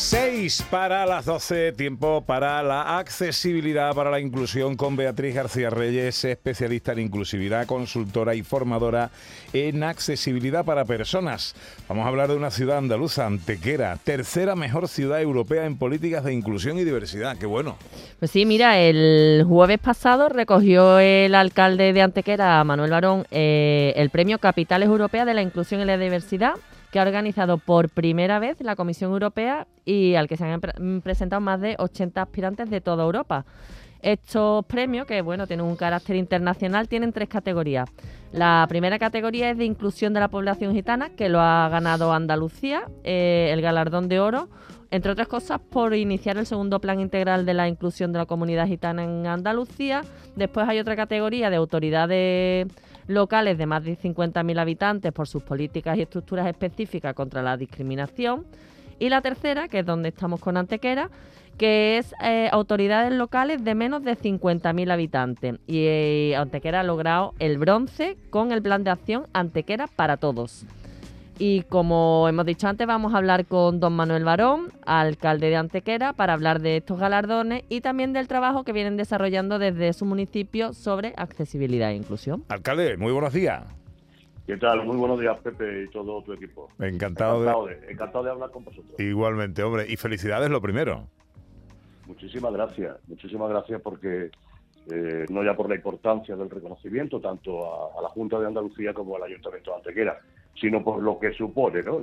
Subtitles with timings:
[0.00, 6.24] 6 para las 12, tiempo para la accesibilidad, para la inclusión con Beatriz García Reyes,
[6.24, 9.10] especialista en inclusividad, consultora y formadora
[9.52, 11.54] en accesibilidad para personas.
[11.86, 16.32] Vamos a hablar de una ciudad andaluza, Antequera, tercera mejor ciudad europea en políticas de
[16.32, 17.36] inclusión y diversidad.
[17.36, 17.76] Qué bueno.
[18.18, 24.08] Pues sí, mira, el jueves pasado recogió el alcalde de Antequera, Manuel Barón, eh, el
[24.08, 26.54] premio Capitales Europeas de la Inclusión y la Diversidad
[26.90, 30.60] que ha organizado por primera vez la Comisión Europea y al que se han
[31.02, 33.44] presentado más de 80 aspirantes de toda Europa.
[34.02, 37.88] Estos premios, que bueno, tienen un carácter internacional, tienen tres categorías.
[38.32, 42.84] La primera categoría es de inclusión de la población gitana, que lo ha ganado Andalucía,
[43.02, 44.48] eh, el galardón de oro,
[44.90, 48.66] entre otras cosas por iniciar el segundo plan integral de la inclusión de la comunidad
[48.66, 50.02] gitana en Andalucía.
[50.36, 52.68] Después hay otra categoría de autoridades
[53.06, 58.46] locales de más de 50.000 habitantes por sus políticas y estructuras específicas contra la discriminación.
[59.00, 61.10] Y la tercera, que es donde estamos con Antequera,
[61.58, 65.56] que es eh, autoridades locales de menos de 50.000 habitantes.
[65.66, 70.64] Y eh, Antequera ha logrado el bronce con el plan de acción Antequera para todos.
[71.38, 76.12] Y como hemos dicho antes, vamos a hablar con don Manuel Barón, alcalde de Antequera,
[76.12, 80.74] para hablar de estos galardones y también del trabajo que vienen desarrollando desde su municipio
[80.74, 82.44] sobre accesibilidad e inclusión.
[82.50, 83.79] Alcalde, muy buenos días.
[84.50, 84.84] ¿Qué tal?
[84.84, 86.68] Muy buenos días, Pepe y todo tu equipo.
[86.80, 88.98] Encantado, de, encantado de hablar con vosotros.
[88.98, 89.86] Igualmente, hombre.
[89.88, 91.06] Y felicidades lo primero.
[92.08, 92.96] Muchísimas gracias.
[93.06, 94.32] Muchísimas gracias porque
[94.90, 98.92] eh, no ya por la importancia del reconocimiento tanto a, a, la Junta de Andalucía
[98.92, 100.18] como al Ayuntamiento de Antequera,
[100.60, 101.98] sino por lo que supone ¿no?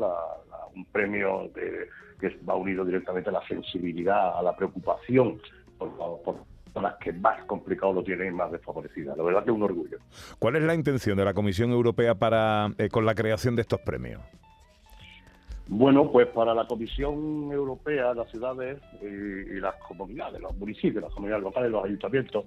[0.73, 5.41] un premio que va unido directamente a la sensibilidad, a la preocupación
[5.77, 6.37] por,
[6.83, 9.17] las que más complicado lo tienen y más desfavorecidas.
[9.17, 9.97] La verdad que es un orgullo.
[10.39, 13.81] ¿Cuál es la intención de la Comisión Europea para eh, con la creación de estos
[13.81, 14.21] premios?
[15.69, 21.43] Bueno, pues para la Comisión Europea, las ciudades y, las comunidades, los municipios, las comunidades
[21.43, 22.45] locales, los ayuntamientos,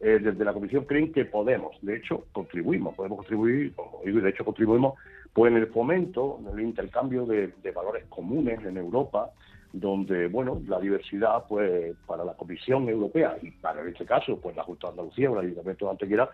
[0.00, 3.74] eh, desde la Comisión creen que podemos, de hecho, contribuimos, podemos contribuir,
[4.04, 4.94] y de hecho contribuimos
[5.32, 9.30] pues en el fomento, en el intercambio de, valores comunes en Europa,
[9.72, 14.56] donde, bueno, la diversidad, pues, para la Comisión Europea y para, en este caso, pues,
[14.56, 16.30] la Junta de Andalucía o el Ayuntamiento de Antequera,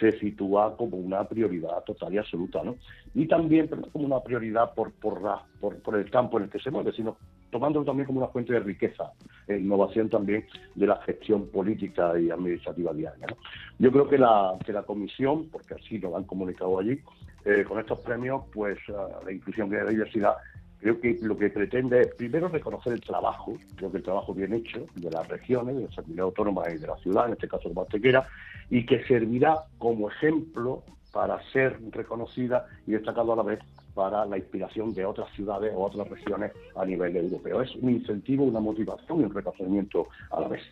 [0.00, 2.76] se sitúa como una prioridad total y absoluta, ¿no?
[3.14, 5.20] Y también como una prioridad por, por,
[5.60, 7.16] por, por el campo en el que se mueve, sino
[7.50, 9.12] tomándolo también como una fuente de riqueza
[9.46, 10.44] e innovación también
[10.74, 13.26] de la gestión política y administrativa diaria.
[13.26, 13.36] ¿no?
[13.78, 17.00] Yo creo que la, que la comisión, porque así nos han comunicado allí,
[17.44, 18.78] eh, con estos premios, pues
[19.24, 20.34] la inclusión y la diversidad,
[20.80, 24.52] creo que lo que pretende es primero reconocer el trabajo, creo que el trabajo bien
[24.52, 27.68] hecho de las regiones, de las comunidades autónomas y de la ciudad, en este caso
[27.68, 28.26] de Mantequera,
[28.70, 30.82] y que servirá como ejemplo
[31.18, 33.58] para ser reconocida y destacado a la vez
[33.92, 37.60] para la inspiración de otras ciudades o otras regiones a nivel europeo.
[37.60, 40.62] Es un incentivo, una motivación y un reconocimiento a la vez.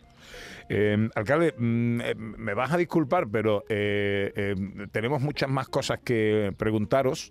[0.69, 4.55] Eh, alcalde, mm, eh, me vas a disculpar, pero eh,
[4.93, 7.29] tenemos muchas más cosas que preguntaros.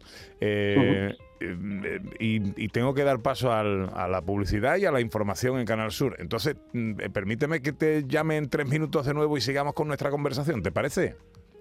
[2.20, 6.16] y, tengo que dar paso a la publicidad y a la información en Canal Sur.
[6.18, 10.10] Entonces, mm, permíteme que te llame en tres minutos de nuevo y sigamos con nuestra
[10.10, 11.16] conversación, ¿te parece?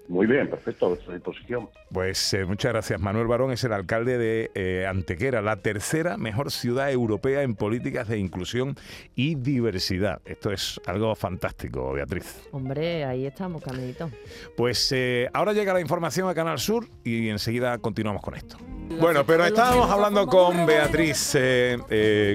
[0.08, 1.70] Muy bien, perfecto, a vuestra disposición.
[1.92, 3.00] Pues eh, muchas gracias.
[3.00, 8.08] Manuel Barón es el alcalde de eh, Antequera, la tercera mejor ciudad europea en políticas
[8.08, 8.76] de inclusión
[9.16, 10.22] y diversidad.
[10.26, 12.48] Esto es algo fantástico, Beatriz.
[12.52, 14.12] Hombre, ahí estamos, caminito.
[14.56, 18.58] Pues eh, ahora llega la información a Canal Sur y enseguida continuamos con esto.
[18.90, 21.38] Bueno, pero estábamos hablando con Beatriz,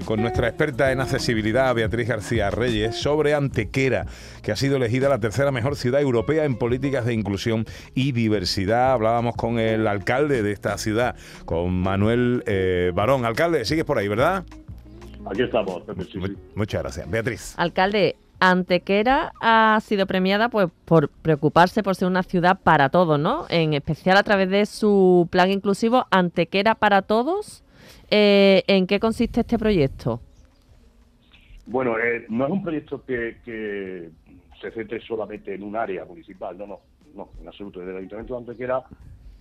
[0.04, 4.06] con nuestra experta en accesibilidad, Beatriz García Reyes, sobre Antequera,
[4.42, 8.92] que ha sido elegida la tercera mejor ciudad europea en políticas de inclusión y diversidad.
[8.92, 13.24] Hablábamos con el alcalde de esta ciudad, con Manuel eh, Barón.
[13.24, 14.44] Alcalde, sigues por ahí, ¿verdad?
[15.30, 15.82] Aquí estamos.
[16.54, 17.10] Muchas gracias.
[17.10, 17.54] Beatriz.
[17.56, 23.46] Alcalde, Antequera ha sido premiada pues por preocuparse por ser una ciudad para todos, ¿no?
[23.48, 27.62] En especial a través de su plan inclusivo Antequera para todos.
[28.10, 30.20] Eh, ¿En qué consiste este proyecto?
[31.66, 34.10] Bueno, eh, no es un proyecto que, que,
[34.60, 36.80] se centre solamente en un área municipal, no, no
[37.14, 37.80] no, en absoluto.
[37.80, 38.82] Desde el Ayuntamiento de Antequera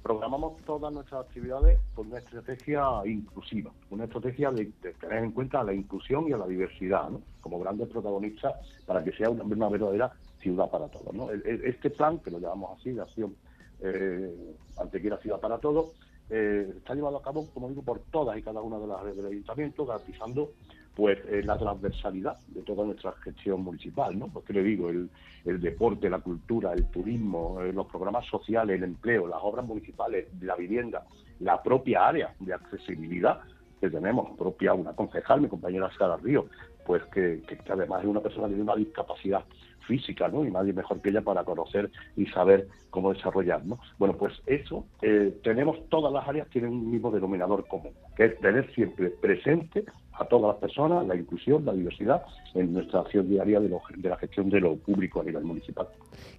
[0.02, 4.66] programamos todas nuestras actividades con una estrategia inclusiva, una estrategia de,
[5.00, 7.22] tener en cuenta la inclusión y a la diversidad, ¿no?
[7.42, 8.54] como grandes protagonistas
[8.86, 11.14] para que sea una, verdadera ciudad para todos.
[11.14, 11.30] ¿no?
[11.32, 13.36] Este plan, que lo llamamos así, de acción
[13.82, 15.92] eh, Antequera Ciudad para Todos,
[16.30, 19.18] eh, está llevado a cabo, como digo, por todas y cada una de las redes
[19.18, 20.52] del Ayuntamiento, garantizando
[21.00, 24.28] pues la transversalidad de toda nuestra gestión municipal, ¿no?
[24.28, 25.10] Porque le digo, el,
[25.46, 30.58] deporte, la cultura, el turismo, eh, los programas sociales, el empleo, las obras municipales, la
[30.58, 31.06] vivienda,
[31.40, 33.40] la propia área de accesibilidad
[33.80, 36.48] que tenemos, propia una concejal, mi compañera Sara Río,
[36.86, 39.46] pues que, además es una persona que tiene una discapacidad
[39.88, 40.44] física, ¿no?
[40.44, 43.80] Y nadie mejor que ella para conocer y saber cómo desarrollar, ¿no?
[43.98, 48.40] Bueno, pues eso, eh, tenemos todas las áreas tienen un mismo denominador común, que es
[48.42, 49.86] tener siempre presente
[50.20, 52.24] a todas las personas la inclusión, la diversidad
[52.54, 55.88] en nuestra acción diaria de, de la gestión de lo público a nivel municipal.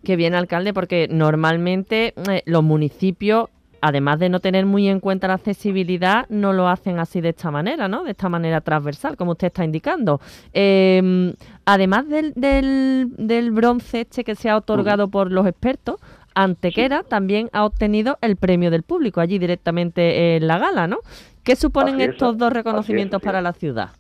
[0.05, 3.49] Qué bien, alcalde, porque normalmente eh, los municipios
[3.81, 7.51] además de no tener muy en cuenta la accesibilidad, no lo hacen así de esta
[7.51, 8.05] manera, ¿no?
[8.05, 10.21] De esta manera transversal, como usted está indicando.
[10.53, 11.33] Em,
[11.65, 15.97] además del, del, bronce este que se ha otorgado por los expertos,
[16.35, 20.99] Antequera también ha obtenido el premio del público allí directamente en la gala, ¿no?
[21.45, 23.91] ¿Qué suponen estos dos reconocimientos para la ciudad?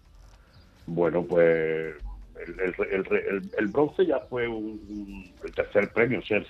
[0.87, 1.94] Bueno, pues
[3.58, 6.46] el, bronce ya fue el tercer premio, ser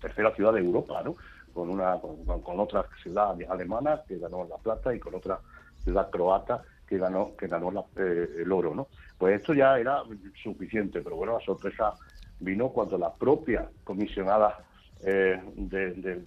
[0.00, 1.16] tercera ciudad de Europa, ¿no?
[1.54, 5.38] con una con, otra ciudad alemana que ganó la plata y con otra
[5.82, 10.02] ciudad croata que ganó que ganó eh, el oro no pues esto ya era
[10.42, 11.94] suficiente pero bueno la sorpresa
[12.40, 14.58] vino cuando la propia comisionada
[15.04, 16.22] eh, de,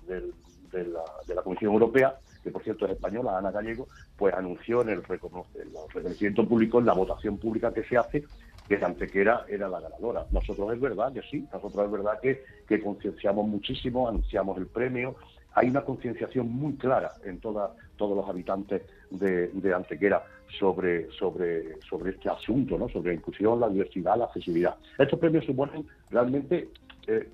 [0.72, 2.16] la, Comisión Europea
[2.52, 7.38] por cierto es española Ana Gallego pues anunció en el, reconocimiento público en la votación
[7.38, 8.24] pública que se hace
[8.68, 10.26] que Antequera era la ganadora.
[10.32, 15.16] Nosotros es verdad que sí, nosotros es verdad que, concienciamos muchísimo, anunciamos el premio.
[15.54, 20.24] Hay una concienciación muy clara en toda, todos los habitantes de, Antequera
[20.60, 22.90] sobre, sobre, sobre este asunto, ¿no?
[22.90, 24.76] sobre la inclusión, la diversidad, la accesibilidad.
[24.98, 26.70] Estos premios suponen realmente
[27.08, 27.30] eh,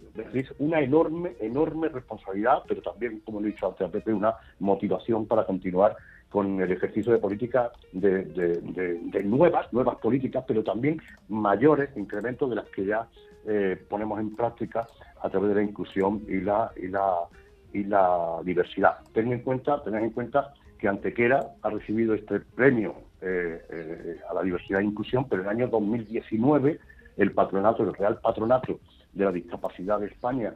[0.59, 5.95] una enorme, enorme responsabilidad, pero también, como he dicho antes Pepe, una motivación para continuar
[6.29, 12.65] con el ejercicio de políticas de, nuevas, nuevas políticas, pero también mayores incrementos de las
[12.69, 13.07] que ya
[13.45, 14.87] eh, ponemos en práctica
[15.21, 17.27] a través de la inclusión y la y la
[17.73, 18.97] y la diversidad.
[19.13, 24.33] Ten en cuenta, tened en cuenta que Antequera ha recibido este premio eh, eh, a
[24.33, 26.79] la diversidad e inclusión, pero en el año 2019
[27.17, 28.79] el patronato, el Real Patronato
[29.13, 30.53] de la Discapacidad de España,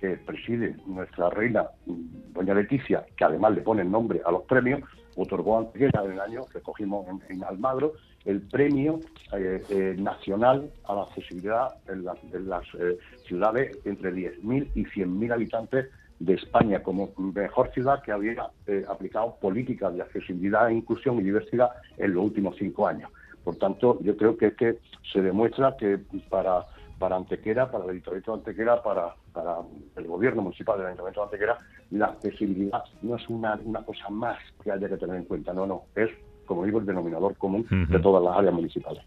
[0.00, 4.82] que preside nuestra reina doña Leticia, que además le pone el nombre a los premios,
[5.16, 7.94] otorgó Antequera en el año que cogimos en, Almagro
[8.24, 9.00] el premio
[9.36, 15.86] eh, eh, nacional a la accesibilidad en, las eh, ciudades entre 10.000 y 100.000 habitantes
[16.20, 18.50] de España como mejor ciudad que había
[18.88, 23.10] aplicado políticas de accesibilidad, inclusión y diversidad en los últimos cinco años.
[23.48, 24.78] Por tanto, yo creo que es que
[25.10, 25.98] se demuestra que
[26.28, 26.66] para
[26.98, 29.56] para Antequera, para el Ayuntamiento de Antequera, para, para
[29.96, 31.58] el gobierno municipal del Ayuntamiento de Antequera,
[31.92, 35.64] la accesibilidad no es una, una cosa más que haya que tener en cuenta, no,
[35.64, 36.10] no, es,
[36.44, 39.02] como digo, el denominador común de todas las áreas municipales.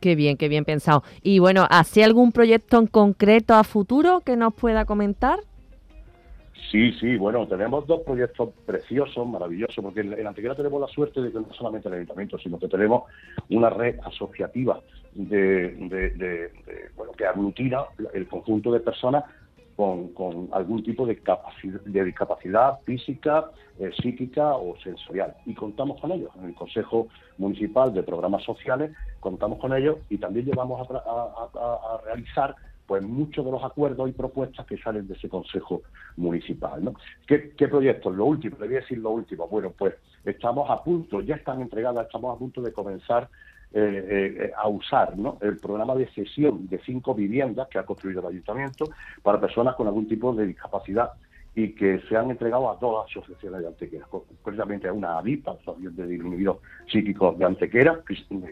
[0.00, 1.04] Qué bien, qué bien pensado.
[1.22, 5.38] Y bueno, ¿así algún proyecto en concreto a futuro que nos pueda comentar?
[6.70, 11.32] Sí, sí, bueno, tenemos dos proyectos preciosos, maravillosos, porque en, Antequera tenemos la suerte de
[11.32, 13.04] que no solamente el ayuntamiento, sino que tenemos
[13.48, 14.80] una red asociativa
[15.14, 16.50] de,
[16.94, 19.24] bueno, que aglutina el conjunto de personas
[19.76, 21.22] con, algún tipo de,
[21.86, 25.36] de discapacidad física, eh, psíquica o sensorial.
[25.46, 26.30] Y contamos con ellos.
[26.36, 27.06] En el Consejo
[27.38, 28.90] Municipal de Programas Sociales
[29.20, 32.56] contamos con ellos y también llevamos a realizar
[32.88, 35.82] pues muchos de los acuerdos y propuestas que salen de ese Consejo
[36.16, 36.82] Municipal.
[36.82, 36.94] ¿no?
[37.26, 38.16] ¿Qué, proyectos?
[38.16, 39.46] Lo último, le voy a decir lo último.
[39.46, 43.28] Bueno, pues estamos a punto, ya están entregadas, estamos a punto de comenzar
[43.74, 45.36] eh, eh, a usar ¿no?
[45.42, 48.86] el programa de cesión de cinco viviendas que ha construido el ayuntamiento
[49.22, 51.10] para personas con algún tipo de discapacidad
[51.54, 55.94] y que se han entregado a dos asociaciones de Antequera, concretamente a una ADIP, Asociación
[55.96, 56.58] de Disminuidos
[56.90, 58.00] Psíquicos de Antequera,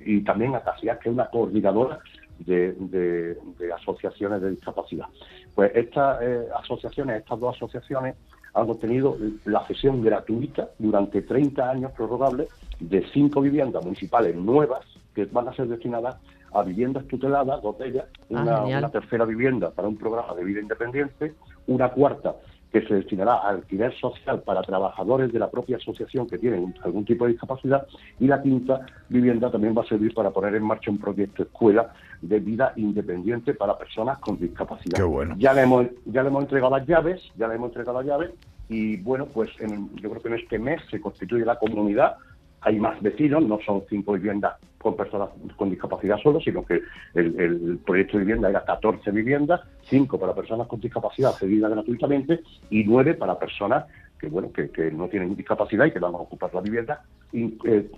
[0.05, 2.01] y también a CASIAS, que es una coordinadora
[2.39, 3.37] de,
[3.75, 5.07] asociaciones de discapacidad.
[5.55, 8.17] Pues estas eh, asociaciones, estas dos asociaciones,
[8.55, 12.49] han obtenido la cesión gratuita durante 30 años prorrogables
[12.81, 14.81] de cinco viviendas municipales nuevas
[15.15, 16.17] que van a ser destinadas
[16.55, 20.61] a viviendas tuteladas, dos de ellas, ah, una tercera vivienda para un programa de vida
[20.61, 21.35] independiente,
[21.67, 22.37] una cuarta
[22.73, 27.05] que se destinará a alquiler social para trabajadores de la propia asociación que tienen algún
[27.05, 27.87] tipo de discapacidad
[28.19, 31.93] y la quinta vivienda también va a servir para poner en marcha un proyecto escuela
[32.21, 34.99] de vida independiente para personas con discapacidad.
[35.39, 38.31] Ya le hemos ya le hemos entregado las llaves, ya le hemos entregado las llaves
[38.69, 42.17] y bueno, pues yo creo que en este mes se constituye la comunidad
[42.61, 46.81] hay más vecinos, no son cinco viviendas con personas con discapacidad solo, sino que
[47.15, 52.85] el, proyecto de vivienda era 14 viviendas, cinco para personas con discapacidad cedidas gratuitamente y
[52.85, 53.87] nueve para personas
[54.19, 57.91] que bueno, que, que no tienen discapacidad y que van a ocupar la vivienda, eh,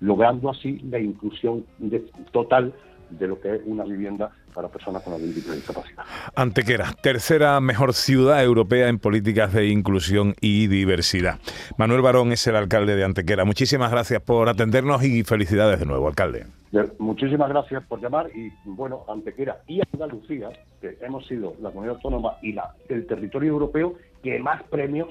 [0.00, 1.64] logrando así la inclusión
[2.32, 2.72] total
[3.10, 6.02] de lo que es una vivienda para personas con algún tipo de discapacidad.
[6.34, 11.38] Antequera, tercera mejor ciudad europea en políticas de inclusión y diversidad.
[11.76, 13.44] Manuel Barón es el alcalde de Antequera.
[13.44, 16.46] Muchísimas gracias por atendernos y felicidades de nuevo, alcalde.
[16.72, 20.48] De- Muchísimas gracias por llamar y bueno, Antequera y Andalucía,
[20.80, 25.08] que hemos sido la comunidad autónoma y la, el territorio europeo que más premios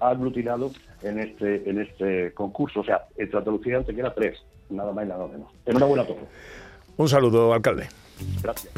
[0.00, 0.70] ha aglutinado
[1.02, 2.80] en este en este concurso.
[2.80, 4.38] O sea, entre Andalucía y Antequera tres,
[4.70, 5.48] nada más y nada menos.
[5.64, 6.20] Enhorabuena a todos.
[6.98, 7.88] Un saludo, alcalde.
[8.42, 8.72] Gracias.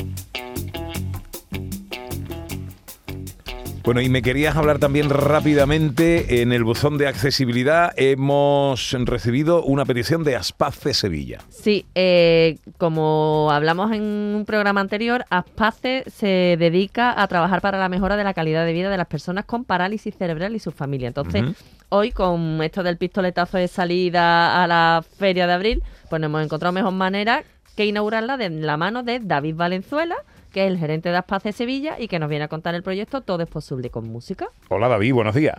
[3.82, 9.86] Bueno, y me querías hablar también rápidamente, en el buzón de accesibilidad hemos recibido una
[9.86, 11.40] petición de Aspace Sevilla.
[11.48, 17.88] Sí, eh, como hablamos en un programa anterior, Aspace se dedica a trabajar para la
[17.88, 21.08] mejora de la calidad de vida de las personas con parálisis cerebral y sus familias.
[21.08, 21.44] Entonces,
[21.88, 26.44] hoy con esto del pistoletazo de salida a la feria de abril, pues nos hemos
[26.44, 27.44] encontrado mejor manera
[27.80, 30.16] que inaugurarla de la mano de David Valenzuela,
[30.52, 33.22] que es el gerente de Aspace Sevilla y que nos viene a contar el proyecto
[33.22, 34.48] Todo es posible con música.
[34.68, 35.56] Hola David, buenos días.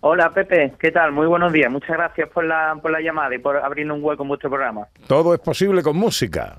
[0.00, 1.12] Hola Pepe, ¿qué tal?
[1.12, 1.72] Muy buenos días.
[1.72, 4.86] Muchas gracias por la, por la llamada y por abrirnos un hueco en vuestro programa.
[5.06, 6.58] Todo es posible con música.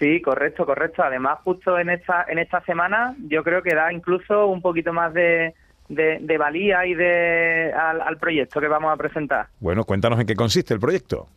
[0.00, 1.04] Sí, correcto, correcto.
[1.04, 5.14] Además, justo en esta, en esta semana yo creo que da incluso un poquito más
[5.14, 5.54] de,
[5.88, 9.46] de, de valía y de al, al proyecto que vamos a presentar.
[9.60, 11.28] Bueno, cuéntanos en qué consiste el proyecto.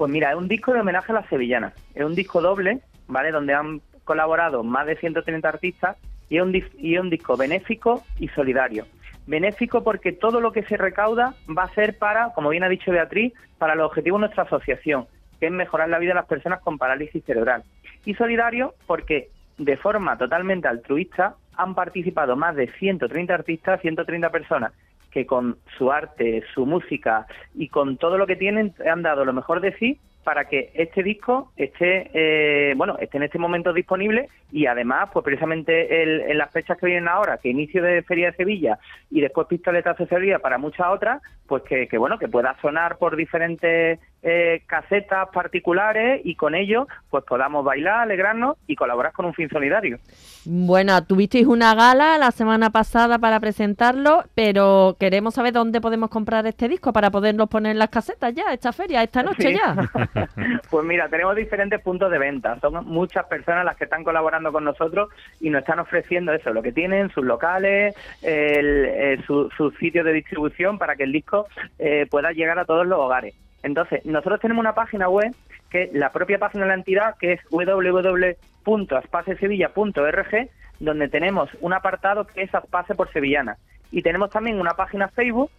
[0.00, 1.74] Pues mira, es un disco de homenaje a las sevillanas.
[1.94, 3.32] Es un disco doble, ¿vale?
[3.32, 5.98] Donde han colaborado más de 130 artistas
[6.30, 8.86] y es un, y un disco benéfico y solidario.
[9.26, 12.90] Benéfico porque todo lo que se recauda va a ser para, como bien ha dicho
[12.90, 15.04] Beatriz, para los objetivos de nuestra asociación,
[15.38, 17.64] que es mejorar la vida de las personas con parálisis cerebral.
[18.06, 19.28] Y solidario porque
[19.58, 24.72] de forma totalmente altruista han participado más de 130 artistas, 130 personas
[25.10, 29.32] que con su arte, su música y con todo lo que tienen han dado lo
[29.32, 34.28] mejor de sí para que este disco esté eh, bueno esté en este momento disponible
[34.52, 38.30] y además pues precisamente el- en las fechas que vienen ahora que inicio de feria
[38.30, 38.78] de Sevilla
[39.10, 42.98] y después pistoletazo de Sevilla para muchas otras pues que, que, bueno que pueda sonar
[42.98, 49.26] por diferentes eh, casetas particulares y con ello pues podamos bailar alegrarnos y colaborar con
[49.26, 49.98] un fin solidario
[50.44, 56.46] Bueno, tuvisteis una gala la semana pasada para presentarlo, pero queremos saber dónde podemos comprar
[56.46, 59.54] este disco para poderlo poner en las casetas ya, esta feria, esta noche Sí.
[59.54, 59.74] ya.
[60.70, 62.58] Pues mira, tenemos diferentes puntos de venta.
[62.60, 65.08] Son muchas personas las que están colaborando con nosotros
[65.40, 70.04] y nos están ofreciendo eso, lo que tienen, sus locales, el, eh, su, sus sitios
[70.04, 71.46] de distribución para que el disco
[71.78, 73.34] eh, pueda llegar a todos los hogares.
[73.62, 75.34] Entonces, nosotros tenemos una página web
[75.70, 80.48] que es la propia página de la entidad, que es www.aspacesevilla.org,
[80.80, 83.56] donde tenemos un apartado que es Aspace por Sevillana.
[83.92, 85.50] Y tenemos también una página Facebook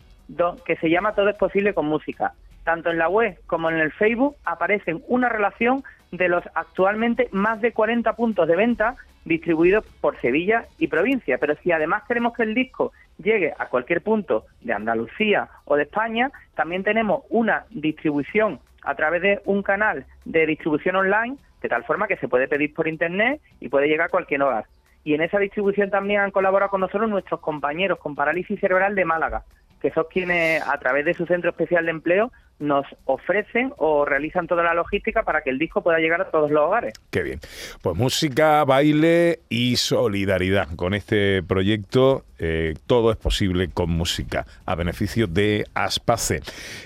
[0.66, 2.34] que se llama Todo es posible con música.
[2.64, 7.62] Tanto en la web como en el Facebook aparecen una relación de los actualmente más
[7.62, 11.38] de 40 puntos de venta distribuidos por Sevilla y provincia.
[11.38, 12.92] Pero si además queremos que el disco
[13.22, 19.22] llegue a cualquier punto de Andalucía o de España, también tenemos una distribución a través
[19.22, 23.42] de un canal de distribución online, de tal forma que se puede pedir por internet
[23.60, 24.66] y puede llegar a cualquier hogar.
[25.04, 29.06] Y en esa distribución también han colaborado con nosotros nuestros compañeros con parálisis cerebral de
[29.06, 29.44] Málaga,
[29.82, 34.48] que son quienes a través de su centro especial de empleo nos ofrecen o realizan
[34.48, 36.94] toda la logística para que el disco pueda llegar a todos los hogares.
[37.10, 37.40] Qué bien.
[37.82, 40.70] Pues música, baile y solidaridad.
[40.76, 46.42] Con este proyecto eh, todo es posible con música, a beneficio de Aspace.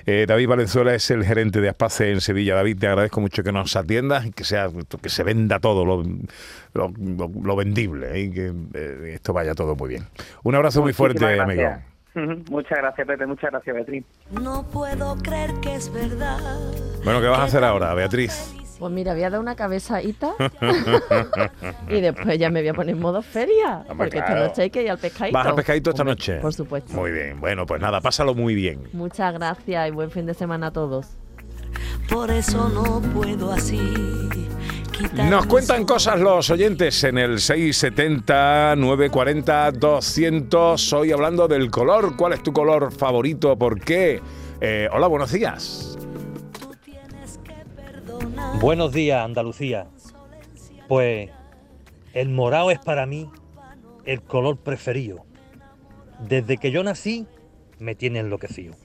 [0.05, 2.55] Eh, David Valenzuela es el gerente de Aspace en Sevilla.
[2.55, 4.69] David, te agradezco mucho que nos atiendas y que, sea,
[5.01, 6.03] que se venda todo lo,
[6.73, 8.19] lo, vendible ¿eh?
[8.21, 8.53] y que
[9.13, 10.03] esto vaya todo muy bien.
[10.43, 11.94] Un abrazo muy fuerte, amigo.
[12.49, 13.25] Muchas gracias, Pepe.
[13.25, 14.05] Muchas gracias, Beatriz.
[14.31, 16.39] No puedo creer que es verdad.
[17.03, 18.55] Bueno, ¿qué vas a hacer ahora, Beatriz?
[18.79, 20.33] Pues mira, voy a dar una cabezadita
[21.87, 24.33] y después ya me voy a poner en modo feria, Hombre, porque claro.
[24.33, 25.37] esta noche hay que ir al pescadito.
[25.37, 26.35] ¿Vas al pescadito esta Hombre, noche?
[26.39, 26.93] Por supuesto.
[26.93, 27.39] Muy bien.
[27.39, 28.81] Bueno, pues nada, pásalo muy bien.
[28.91, 31.17] Muchas gracias y buen fin de semana a todos.
[32.09, 33.79] Por eso no puedo así.
[35.29, 40.93] Nos cuentan cosas los oyentes en el 670 940 200.
[40.93, 42.15] Hoy hablando del color.
[42.15, 43.57] ¿Cuál es tu color favorito?
[43.57, 44.21] ¿Por qué?
[44.61, 45.97] Eh, hola, buenos días.
[48.61, 49.87] Buenos días, Andalucía.
[50.87, 51.29] Pues
[52.13, 53.29] el morado es para mí
[54.05, 55.25] el color preferido.
[56.19, 57.27] Desde que yo nací,
[57.79, 58.75] me tiene enloquecido.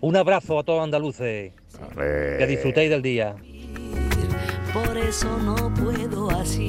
[0.00, 1.52] Un abrazo a todos andaluces.
[1.96, 3.36] Que disfrutéis del día.
[4.84, 6.66] Por eso no puedo así.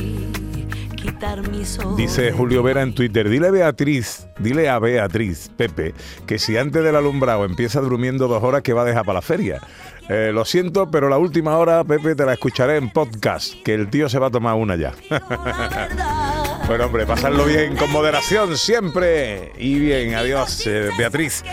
[0.96, 1.98] quitar quitar mi soledad.
[1.98, 5.94] Dice Julio Vera en Twitter, dile a Beatriz, dile a Beatriz, Pepe,
[6.26, 9.22] que si antes del alumbrado empieza durmiendo dos horas que va a dejar para la
[9.22, 9.62] feria.
[10.10, 13.90] Eh, lo siento, pero la última hora, Pepe, te la escucharé en podcast, que el
[13.90, 14.94] tío se va a tomar una ya.
[16.68, 19.52] bueno, hombre, pasarlo bien, con moderación siempre.
[19.60, 21.44] Y bien, adiós, eh, Beatriz.